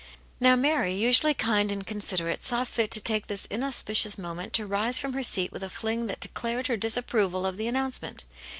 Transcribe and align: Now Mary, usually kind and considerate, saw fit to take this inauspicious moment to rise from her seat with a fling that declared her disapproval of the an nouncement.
Now 0.39 0.55
Mary, 0.55 0.93
usually 0.95 1.35
kind 1.35 1.71
and 1.71 1.85
considerate, 1.85 2.43
saw 2.43 2.63
fit 2.65 2.89
to 2.89 2.99
take 2.99 3.27
this 3.27 3.45
inauspicious 3.51 4.17
moment 4.17 4.51
to 4.53 4.65
rise 4.65 4.97
from 4.97 5.13
her 5.13 5.21
seat 5.21 5.51
with 5.51 5.61
a 5.61 5.69
fling 5.69 6.07
that 6.07 6.21
declared 6.21 6.65
her 6.65 6.75
disapproval 6.75 7.45
of 7.45 7.55
the 7.55 7.67
an 7.67 7.75
nouncement. 7.75 8.23